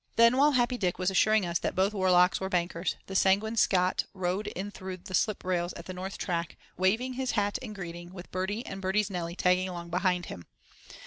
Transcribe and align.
Then 0.15 0.35
while 0.35 0.53
Happy 0.53 0.79
Dick 0.79 0.97
was 0.97 1.11
assuring 1.11 1.45
us 1.45 1.59
that 1.59 1.75
"both 1.75 1.93
Warlochs 1.93 2.39
were 2.39 2.49
bankers," 2.49 2.95
the 3.05 3.15
Sanguine 3.15 3.55
Scot 3.55 4.05
rode 4.15 4.47
in 4.47 4.71
through 4.71 4.97
the 4.97 5.13
slip 5.13 5.43
rails 5.43 5.73
at 5.73 5.85
the 5.85 5.93
North 5.93 6.17
track, 6.17 6.57
waving 6.75 7.13
his 7.13 7.33
hat 7.33 7.59
in 7.59 7.73
greeting 7.73 8.07
and 8.07 8.15
with 8.15 8.31
Bertie 8.31 8.65
and 8.65 8.81
Bertie's 8.81 9.11
Nellie 9.11 9.35
tailing 9.35 9.69
along 9.69 9.91
behind 9.91 10.25
him. 10.25 10.47